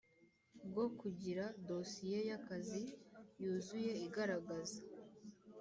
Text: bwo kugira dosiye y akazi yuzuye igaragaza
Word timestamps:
bwo 0.67 0.85
kugira 0.99 1.43
dosiye 1.67 2.19
y 2.27 2.31
akazi 2.37 2.81
yuzuye 3.41 3.91
igaragaza 4.05 4.79